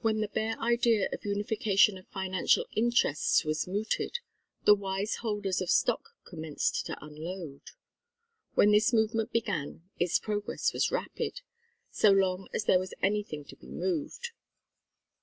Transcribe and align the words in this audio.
When 0.00 0.20
the 0.20 0.28
bare 0.28 0.60
idea 0.60 1.08
of 1.14 1.24
unification 1.24 1.96
of 1.96 2.06
financial 2.08 2.66
interests 2.72 3.42
was 3.42 3.66
mooted, 3.66 4.18
the 4.66 4.74
wise 4.74 5.14
holders 5.24 5.62
of 5.62 5.70
stock 5.70 6.10
commenced 6.26 6.84
to 6.84 6.98
unload. 7.02 7.62
When 8.52 8.70
this 8.70 8.92
movement 8.92 9.32
began 9.32 9.88
its 9.98 10.18
progress 10.18 10.74
was 10.74 10.90
rapid 10.92 11.40
so 11.90 12.10
long 12.10 12.48
as 12.52 12.64
there 12.66 12.78
was 12.78 12.92
anything 13.02 13.46
to 13.46 13.56
be 13.56 13.68
moved. 13.70 14.32